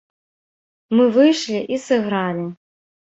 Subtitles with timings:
[0.99, 2.51] Мы выйшлі і сыгралі.